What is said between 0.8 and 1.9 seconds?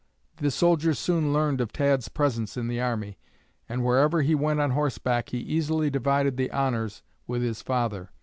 soon learned of